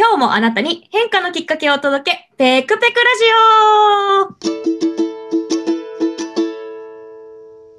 [0.00, 3.24] 今日もあなたに変化のきっかけをお届け、ペクペクラジ
[4.48, 4.50] オ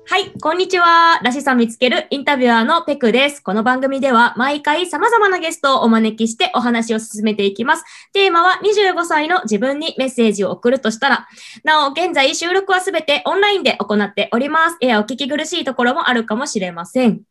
[0.05, 1.19] はい、こんにちは。
[1.23, 3.41] らしさ見つけるインタビュアーのペクです。
[3.41, 7.83] この番組では毎回様々なゲストをお招きしてお話を進めていきます。
[8.13, 11.27] テーマは25歳の自分にメッセージを送るとしたら、
[11.63, 14.77] なお、現在収録はすべてオンラインで行っております。
[14.81, 17.21] えーお聞き苦しいところもあるかもしれません。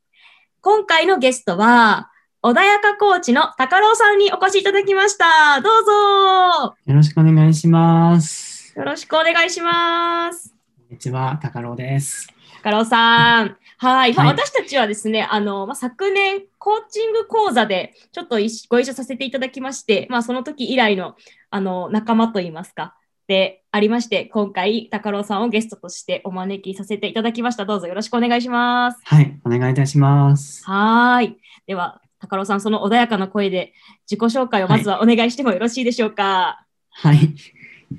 [0.60, 2.10] 今回のゲストは、
[2.42, 5.60] 穏やかコーチの高郎さんにお越しいただきました。
[5.60, 8.72] どうぞよろしくお願いします。
[8.78, 10.48] よろしくお願いします。
[10.48, 10.54] こ
[10.88, 12.32] んにちは、高郎です。
[12.62, 13.58] 高郎さん。
[13.76, 14.14] はい。
[14.14, 18.36] まあ、はい私たちはですね、あの、まあ、昨年、コーチング講座でちょっと
[18.70, 21.16] ご一緒させていただきまして、まあ、その時以来の、
[21.50, 22.96] あの、仲間といいますか、
[23.26, 27.66] でありまして、今回、高郎さんをゲストとしてお招きさせていただきました。
[27.66, 28.98] どうぞよろしくお願いします。
[29.04, 30.64] はい、お願いいたします。
[30.64, 31.36] はーい。
[31.66, 33.72] では、高郎さん、その穏やかな声で
[34.08, 36.64] 自己紹介をまずはお願いしてもよろしいでしょうか？
[36.90, 37.34] はい。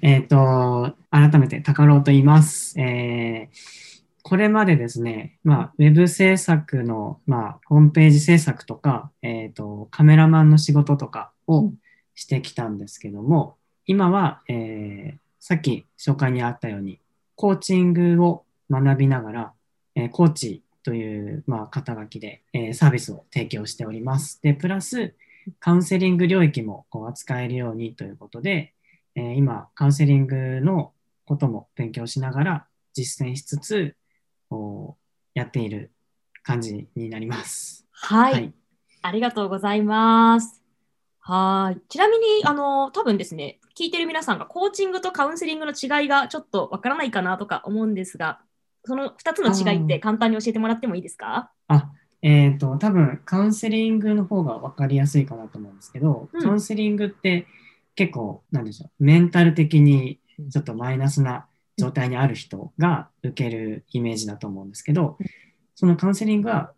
[0.02, 2.80] えっ、と、改めて高郎と言います。
[2.80, 3.82] えー
[4.24, 11.74] これまでですね、まあ、ウェブ制作の、まあ、ホームページ制作とか、えっ、と、カメラマンの仕事とかをうん
[12.14, 17.00] してきたんですけども、今は、えーさっき紹介にあったように、
[17.36, 19.54] コーチングを学びながら、
[19.96, 24.42] えーコーチという、まあ、肩書きで、えーサービスを提供しております。
[24.42, 25.16] で、プラス、
[25.60, 28.74] カウンセリング領域もこう扱えるようにということで、
[29.16, 30.94] えー今、カウンセリングの
[31.26, 33.96] ことも勉強しながら実践しつつ、
[34.50, 35.92] こうやっている
[36.44, 37.86] 感じになります。
[37.92, 38.54] はい。
[39.04, 40.62] ありがとうございます。
[41.20, 41.82] はーい。
[41.88, 48.42] ちなみに、あの、多分ですね、聞いてる皆さんがコーチングとカウンセリングの違いがちょっとわからないかなとか思うんですが、
[48.84, 51.52] その2つの違いって簡単に教えてもらってもいいですか？
[51.68, 56.42] あ、えっ、と、多分カウンセリングの方が分かりやすいかなと思うんですけど、うん。
[56.42, 57.48] カウンセリングって
[57.96, 65.28] 結構、なんでしょう、メンタル的にちょっとマイナスな状態にある人が受けるイメージだと思うんですけどうん、
[65.76, 66.74] そのカウンセリングは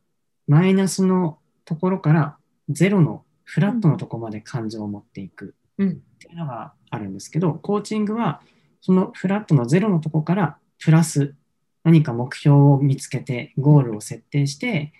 [0.47, 2.37] マイナスのところから
[2.69, 5.89] ゼロのフラットのところまで感情を持っていくうん。
[5.89, 8.41] っていうのがあるんですけど、コーチングは
[8.81, 11.35] そのフラットのゼロのところからプラス
[11.83, 14.93] 何か目標を見つけてゴールを設定して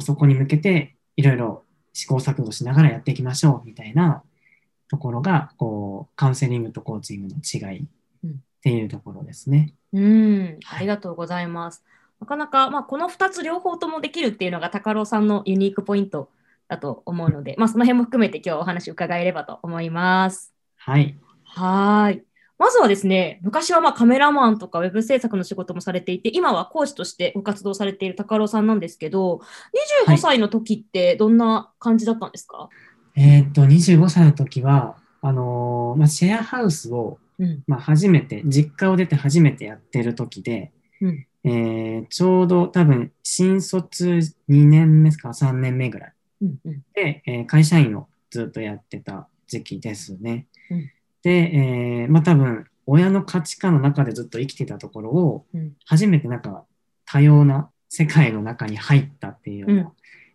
[0.00, 4.22] そこに向けていろいろ試行錯誤しながらやっていきましょうみたいな
[4.88, 7.86] ところがこうカウンセリングとコーチングの違いっ
[8.62, 9.72] ていうところですね。
[9.92, 10.58] うん。
[10.68, 11.82] ありがとうございます。
[12.20, 16.30] なかなか、まあ、この2つ両方ともできるっていうのが高郎さんのユニークポイント
[16.68, 20.52] だと思うので、まあ、その辺も含めて今日お話伺えればと思います。
[20.76, 21.16] はい。
[21.44, 22.24] はーい。
[22.58, 29.40] まずはですね、昔はまあカメラマンとかウェブ制作の仕事もされていて、今は講師としてご活動されている高郎さんなんですけど、
[30.06, 32.68] 25はい歳の時ってどんな感じだったんですか、
[33.14, 37.62] えーっと25歳の時はあのーまあ、シェアハウスを、うん。
[37.66, 41.26] まあ、初めて実家を出て初めてやってる時で、うん。
[41.44, 46.12] えーちょうど多分新卒2年目か3年目ぐらい
[46.42, 46.84] うんうん。
[46.94, 50.46] で、えー会社員をずっとやってた時期ですね。
[50.70, 50.90] うん
[51.26, 56.64] で、えーまあ多分親の価値観の中でずっと生きてたところをうん初めてなんか
[57.04, 59.92] 多様な世界の中に入ったっていうよううんな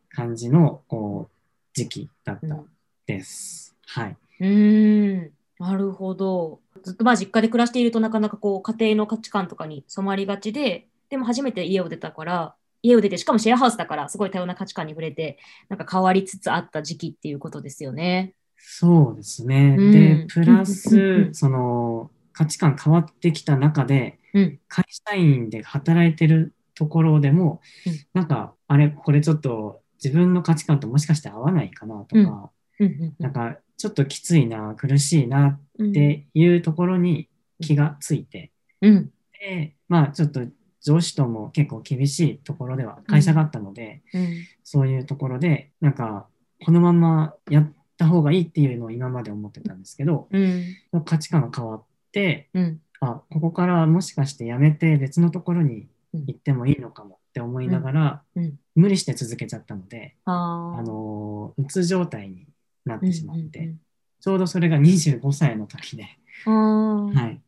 [0.09, 1.35] 感じのこう
[1.74, 2.66] 時期だったうん
[3.06, 3.75] です。
[3.88, 4.18] はい。
[4.41, 6.59] うーん、なるほど。
[6.84, 15.38] ずっとまあ実家で暮らしているとなかなかこう家庭の価値観とかに染まりがちで、でも初めて家を出たから、家を出て、しかもシェアハウスだから、すごい多様な価値観に触れて、
[15.69, 18.34] なんか変わりつつあった時期っていうことですよね。
[18.63, 19.75] そうですね。
[19.77, 19.91] うん。
[19.91, 21.33] で、プラうんうんうス、ん。
[21.33, 27.94] その価値観変わってきた中で、うん、会社員で働いてるところでも、うん。
[28.13, 32.88] なんか、あれ、これちょっと自分の価値観ともしかして合わないかなとか、うん。
[32.88, 37.29] うん、うんなんか、ちょっときついな、苦しいなうん、っていうところに
[37.61, 38.51] 気がついて、
[38.81, 40.41] うん、で、まあ、ちょっと
[40.81, 46.27] 上司とも結構厳しいところでは会社があったので、うん、そういうところで、なんか、
[46.63, 58.44] このままやった方がいいっていうのを今まで思ってたんですけど、うん、価値観が変わって、うん、あ、ここからもしかしてやめて別のところに行ってもいいのかもって思いながら、うん。
[58.44, 58.59] うん。
[58.74, 62.48] 無理して続けちゃったので、あのーうつ状態に
[62.86, 63.75] なってしまって、
[64.19, 66.07] ちょうどそれが25歳の時で、
[66.45, 67.42] はい。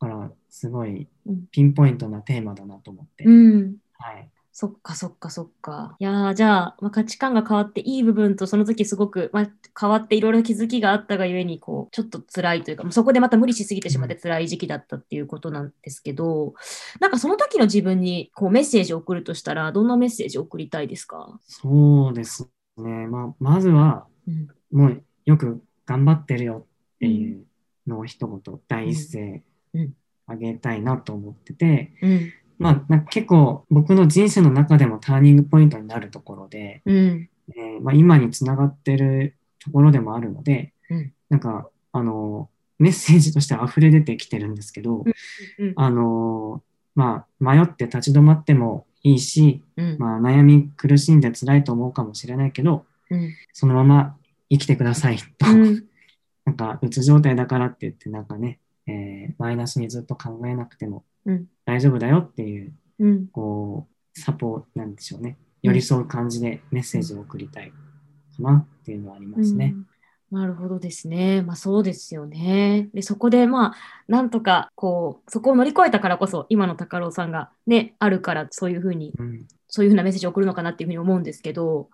[0.00, 1.46] だから、すごいうん。
[1.50, 4.30] ピンポイントなテーマだなと思って、うん、はい。
[4.60, 5.96] そっかそっかそっか。
[6.00, 16.52] いやーじゃあ、まあ、価値観が変わっていい部分とその時すごく、まあ、変わっていろいろ気づきがあったがゆえにこうちょっと辛いというかもうそこでまた無理しすぎてしまって辛い時期だったっていうことなんですけど、
[17.00, 22.46] なんかその時の自分にこうメッセージを送るとしたらどんなメッセージを送りたいですか、そうです
[22.76, 23.06] ね。
[23.06, 26.66] まあ、まずは、うんもうよく頑張ってるよ
[26.96, 27.46] っていう
[27.86, 29.42] のを一言、第一声
[29.72, 29.94] うん
[30.26, 32.32] あげたいなと思ってて、うん。
[32.60, 37.28] まあ、結構僕の人生の中でもターニングポイントになるところで、うん。
[37.56, 45.04] えーまあ、今につながってるところでもあるので、うんなんか、あの、メッセージとして溢れ出てきてるんですけど、
[45.58, 46.62] うんあの、
[46.94, 49.96] まあ、迷って立ち止まってもいいし、うん。
[49.98, 53.34] まあ、悩み苦しんで辛いと思うかもしれないけど、うん。
[53.54, 54.16] そのまま
[54.50, 55.84] 生きてくださいと、うん。
[56.44, 61.46] なんか、うつ状態だからって言って、なんかね、えーマイナスにずっと考えなくてもうん
[61.80, 63.26] 大丈夫だよっていう、うん。
[63.28, 65.38] こう、サポートなんでしょうね。
[65.62, 67.74] 寄り添う感じでメッセージを送りたいか
[68.38, 69.72] なっていうのはありますね。
[69.74, 69.86] うん
[70.30, 71.42] なるほどですね。
[71.42, 72.88] まあそうですよね。
[72.94, 81.90] で、そこでまあ、なんとか、こう、そこを乗り越えたからこそ、今の高郎さんがね、あるから、そういうふうに、うんそういうふうなメッセージを送るのかなっていうふうに思うんですけど、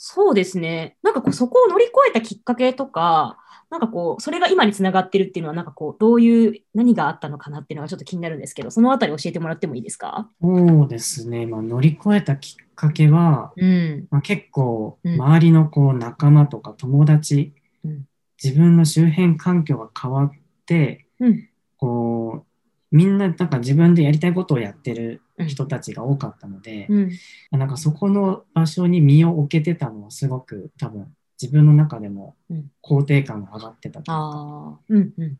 [0.00, 0.96] そうですね。
[1.02, 3.36] なんかこう、そこを乗り越えたきっかけとか、
[3.68, 10.30] なんかこう、それが今につながってるっていうのは、なんかこう、どういう、何があったのかなっていうのがちょっと気になるんですけど、そのあたり教えてもらってもいいですか？
[10.40, 11.46] そうですね。
[11.46, 14.06] まあ、乗り越えたきっかけは、うん。
[14.10, 17.52] まあ、結構、うん周りのこう仲間とか友達、
[17.84, 18.04] うん
[18.42, 20.30] 自分の周辺環境が変わっ
[20.64, 21.48] て、うん。
[21.76, 22.46] こ
[22.92, 27.10] う、みんななんか自分でやりたいことをやってるうん人たちが多かったので、うん。
[27.50, 34.80] なんかそこの場所に身を置けてたのはすごく多分自分の中でもうん肯定感が上がってたというか。
[34.88, 35.12] うん。
[35.16, 35.38] うん。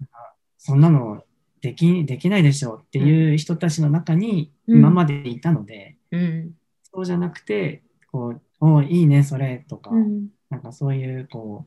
[0.59, 1.23] そんなの
[1.61, 6.55] できできないでしょうっていう人たちの中にうん今までいたので、うん。
[6.93, 10.29] そうじゃなくて、こう、おいいね、それとか、うん。
[10.51, 11.67] なんかそういう、こ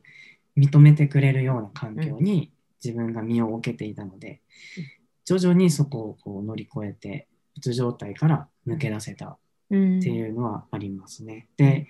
[0.56, 2.52] う、認めてくれるような環境に
[2.84, 4.40] 自分が身を置けていたので、
[4.76, 4.84] うん
[5.24, 9.38] 徐々にそこをこう乗り越えて、うつ状態から抜け出せたっ
[9.72, 10.00] うん。
[10.00, 11.48] ていうのはありますね。
[11.56, 11.88] で、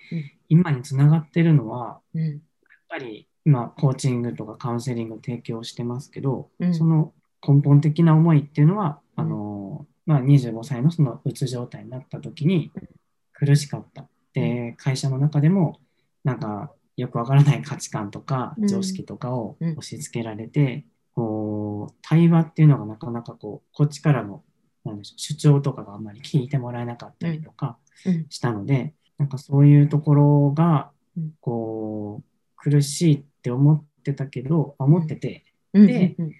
[0.49, 2.23] 今につながってるのは、うん。
[2.23, 2.39] やっ
[2.89, 7.13] ぱり今、コーチングとかカウンセリングを提供してますけど、うんその
[7.45, 12.89] 根本的な思いっていうのは、うんあの、まあ、25歳のそのうつ状態になった時にうん
[13.33, 14.07] 苦しかった。
[14.33, 15.79] で、会社の中でも、
[16.23, 24.52] なんか、よくわからない価値観とかうん常識とかをうん押し付けられて、こう、対話っていうのがなかなかこう、こっちからの、なんでしょう、
[25.03, 28.25] 主張とかがあんまり聞いてもらえなかったりとかうん。
[28.29, 35.87] したので、なんかそういうところがうん、こう、苦しいって思ってたけど、思ってて、うん。
[35.87, 36.31] でうん。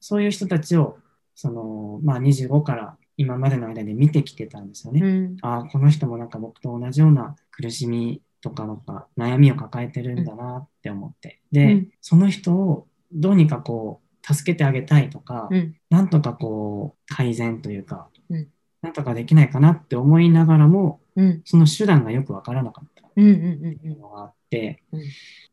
[0.00, 0.98] そういう人たちを、
[1.34, 5.00] その、まあ25から今までの間で見てきてたんですよね。
[5.02, 5.36] うん。
[5.42, 11.40] ああ、この人もなんか僕と同じような苦しみとかなんか悩みを抱えてるんだなって思って。
[11.52, 15.76] で、うんその人をどうにかこう、助けてあげたいとか、うん。
[15.90, 18.48] なんとかこう、改善というか、うん
[18.80, 21.42] なんとかできないかなって思いながらも、うん。
[21.44, 23.10] その手段がよくわからなかったっ。
[23.12, 25.02] ていうのがあって、うん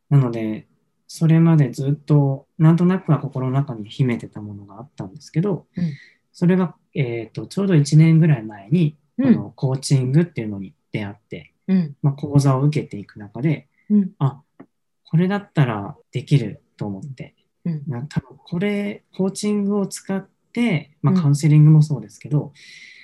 [0.07, 0.67] なので、
[1.07, 5.93] それまでずっと、なんとなくは心の中に秘めてたものがあったんですけど、うん
[6.37, 11.95] それが、えー、とちょうど1年ぐらい前に、うんこのコーチングっていうのに出会って、うん。
[12.01, 14.11] まあ、講座を受けていく中で、うん。
[14.19, 14.41] あ
[15.05, 17.33] これだったらできると思って、
[17.65, 17.83] うん。
[17.87, 22.53] な多分これ、コーチングを使って、まあ、うんカウンセリングもそうですけど、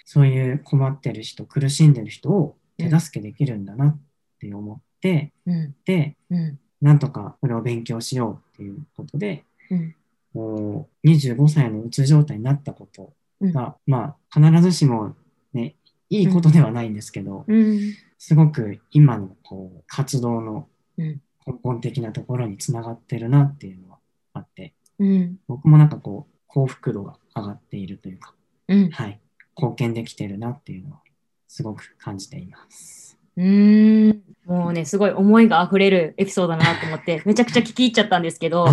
[0.06, 4.00] そういう困ってる人、苦しんでる人を手助けできるんだなっ
[4.40, 5.76] て思って、うん。
[5.86, 6.60] で、うん。
[6.82, 9.96] なんとかこれを勉強しようっていうことで、うん。
[10.34, 15.16] もう25歳のうつ状態になったことが、まあ、必ずしも
[15.54, 15.76] ね、
[16.10, 17.94] いいことではないんですけど、うん。
[18.18, 23.91] すごく今のこう活動のうん根本的なところにつながってるなっていうのは
[24.34, 25.38] あって、うん。
[25.48, 28.34] 僕もなんかこう、幸福度が上がっているというか、
[28.68, 28.90] うん。
[28.90, 29.20] はい、
[29.58, 31.02] 貢献できてるなっていうのは、
[31.48, 33.18] すごく感じています。
[33.38, 34.22] うーん。
[34.46, 38.68] もうね、すごい思いが溢れるエピソードだなと思って、 めちゃくちゃ聞き入っちゃったんですけど、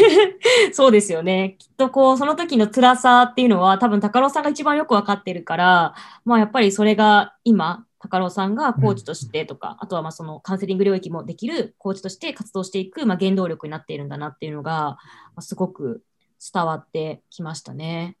[0.72, 1.56] そうですよね。
[1.58, 14.98] きっとこう、その時の辛さっていうのは、多分、高郎さんが一番よくわかってるから、まあ、やっぱりそれが今、高郎さんがコーチとしてとか、あとはまあそのカウンセリング領域もできるコーチとして活動していく、まあ、原動力になっているんだなっていうのが、ま
[15.36, 16.02] あ、すごく
[16.52, 18.18] 伝わってきましたね。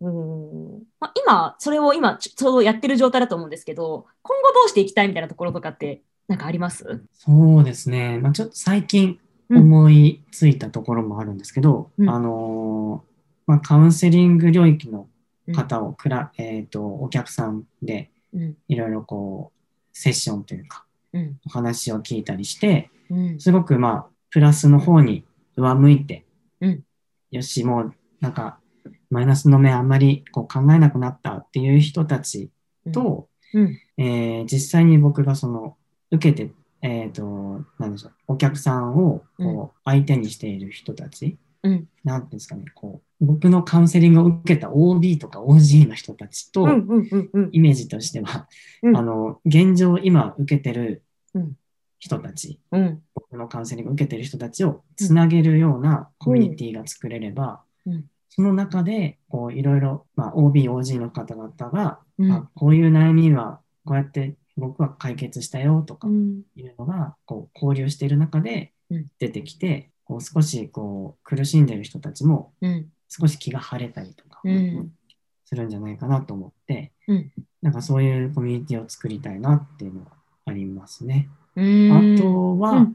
[0.00, 0.82] うん。
[1.00, 7.02] まあ、今、それを今、ちょうどやってる状態だと思うんですけど、今後どうしていきたいみたいなところとかって、なんかあります？
[7.12, 9.18] そうですね、まあ、ちょっと最近
[9.50, 9.58] うん。
[9.58, 12.08] 思いついたところもあるんですけど、うん。
[12.08, 13.10] あのー
[13.46, 15.06] まあ、カウンセリング領域の
[15.54, 18.13] 方をくら、えっ、と、お客さんでうん。
[18.68, 19.58] いろいろこう、
[19.92, 21.38] セッションというか、うん。
[21.46, 23.40] お話を聞いたりして、うん。
[23.40, 25.24] すごくまあ、プラスの方に
[25.56, 26.24] 上向いて、
[26.60, 26.84] うん
[27.30, 28.58] よし、もうなんか、
[29.10, 32.50] マイナスの面あんまりこう考えなくなったっていう人たち
[32.92, 33.78] と、うん。
[33.96, 35.76] えー実際に僕がその、
[36.10, 41.88] 受けて、えっ、と、なんでしょう、お客さんをこう相手にしている人たち、うん。
[42.04, 46.68] なんていうんですかね、こう、僕のカウンセリングを受けた OB とか OG の人たちと。
[47.50, 48.46] イメージとしては、
[48.82, 48.96] うん。
[48.96, 51.02] あの、現状今受けてる
[51.34, 51.56] うん。
[51.98, 53.02] 人たち、うん。
[53.14, 58.04] 僕のカウンセリングを受けてる人たちをつなげるようなコミュニティが作れれば、うん。
[58.28, 62.30] その中で、こう、いろいろ、まあ、OB、OG の方々が、うん。
[62.30, 66.42] あこういう悩みは、こうやって僕は解決したよとかうん。
[66.56, 69.06] いうのが、こう、交流している中でうん。
[69.18, 72.90] 出てきて、こう、少し、こう、苦しんでる人たちも、うん。
[73.08, 74.92] 少し気が晴れたりとか、うん。
[75.44, 77.32] するんじゃないかなと思って、うん。
[77.62, 80.10] なんかそういうコミュニティを作りたいなっていうのが
[80.46, 81.28] ありますね。
[81.56, 82.16] うん。
[82.16, 82.86] あとは、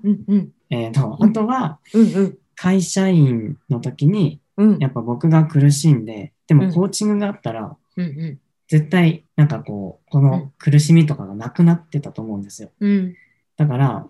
[0.70, 1.80] えっ、と、あとは、
[2.56, 4.78] 会社員の時に、うん。
[4.80, 6.68] やっぱ僕が苦しんで、でうん。
[6.68, 12.70] もコーチングがあったら、うん絶対、なんかこう、この苦しみとかがなくなってたと思うんですよ。
[12.80, 13.16] うん。
[13.58, 14.08] だから、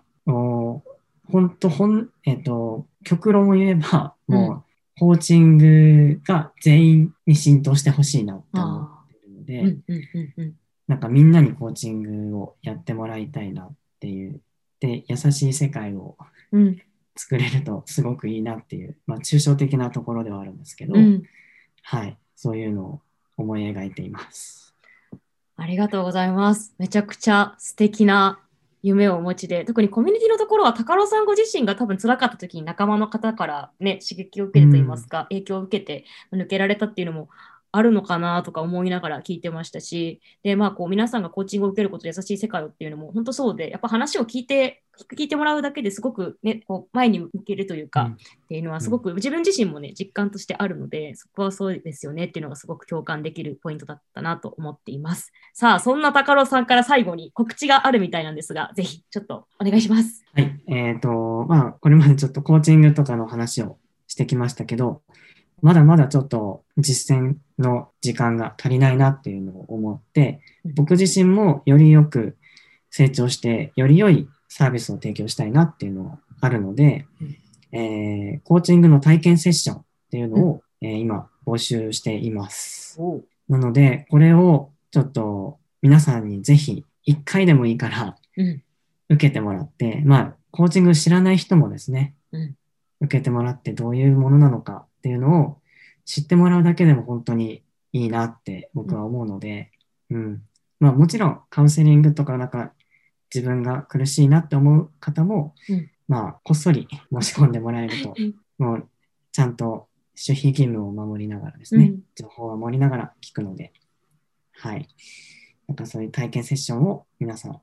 [1.58, 9.82] と、ほん、えっ、と、極論を言えば、もう、コーチングが全員に浸透してほしいなって思ってるので、うん
[10.36, 10.54] うん
[10.86, 14.40] なんかみんなにコーチングをやってもらいたいなっていう。
[14.80, 16.16] で、優しい世界を
[16.50, 16.82] うん
[17.16, 21.22] 作れるとすごくいいなっていう、まあ、抽象的なところではあるんですけど、うん
[21.82, 23.00] はい、そういうのを
[23.36, 24.74] 思い描いています。
[25.56, 26.74] ありがとうございます。
[26.78, 28.40] めちゃくちゃ素敵な
[28.82, 37.28] 夢をお持ちで、特にコミュニティのところは、高郎さんご自身が多分辛かった時に仲間の方からね、刺激を受けると言いますか、影響を受けて抜けられたっていうのも
[37.72, 44.82] あるのかなとか思いながら聞いてましたし、で、まあ、こう、皆さんがコーチングを受けることで優しい世界をっていうのも本当そうで、やっぱ話を聞いて、
[45.16, 48.16] 聞いてもらうだけですごくね、こう前に向けるというか、うんっ
[48.50, 55.32] ていうのはすごく自分自身もね、実感としてあるので、そこはそうですよねっていうのがすごく共感できるポイントだったなと思っています。
[55.54, 60.24] さあ、そんな高郎さんから最後に告知があるみたいなんですが、ぜひちょっとお願いします。
[60.34, 65.02] はい、えっ、と、まあ、これまでちょっとコーチングとかの話をしてきましたけど、
[65.62, 72.36] まだまだちょっと実践の時間が足りないなっていうのを思ってうん、僕自身もよりよく
[72.90, 77.06] 成長して、より良いサービスを提供したいなっていうのがあるので、
[77.72, 83.00] えーコーチングの体験セッションっていうのを、えー今募集しています。
[83.00, 88.62] おなので、これをちょっと皆さんにぜひ一回でもいいからうん。
[89.08, 92.54] 受けてもらって、まあ、コーチング知らない人もですね、うん
[93.00, 95.60] 受けてもらってどういうものなのかっていうのを
[96.04, 99.70] 知ってもらうだけでも本当にいいなって僕は思うので、
[100.10, 100.42] うん。
[100.78, 102.72] まあもちろんカウンセリングとかなんか
[103.34, 108.88] 自分が苦しいなって思う方も、うんまあこっそり 申し込んでもらえるとうん、もう
[109.30, 109.88] ちゃんと
[110.28, 113.72] 守秘義務を守りながらですね、うん情報を守りながら聞くので、
[114.52, 114.88] はい。
[115.68, 117.60] なんかそういう体験セッションを皆さん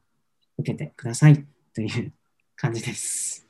[0.57, 2.13] 受けてくださいという
[2.55, 3.46] 感じです。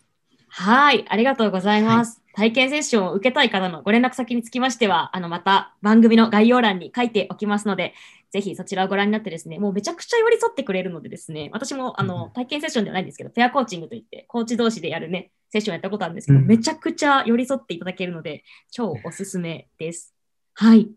[0.60, 2.20] はい、ありがとうございます。
[2.34, 7.94] 体験セッションを受けたい方のご連絡先につきましては、あの、また番組の概要欄に書いておきますので、
[8.32, 20.16] ぜひそちらをご覧になってですね、もうめちゃくちゃ寄り添ってくれるのでですね、私もあうんの、体験セッションではないんですけど、ペアコーチングといって、コーチ同士でやるね、セッションやったことあるんですけど、うんめちゃくちゃ寄り添っていただけるので、超おすすめです。
[20.56, 20.90] はい。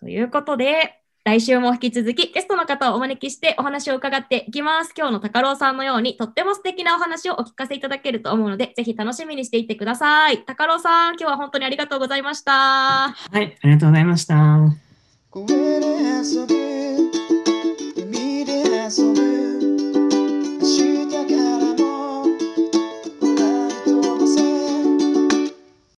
[0.00, 4.94] ということで、来週も引き続きゲストの方をお招きしてお話を伺っていきます。
[4.96, 10.44] 今日の高郎さんのようにとっても素敵なお話をお聞かせいただけると思うので、ぜひ楽しみにしていてください。
[10.44, 12.52] 高郎さん、今日は本当にありがとうございました。
[12.52, 14.36] はい、ありがとうございました。